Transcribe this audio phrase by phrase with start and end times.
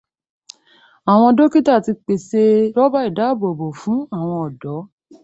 [1.11, 2.43] Àwọn Dọ́kítà ti pèsè
[2.75, 4.79] rọ́bà ìdáábòbò fún àwọn ọ̀dọ́.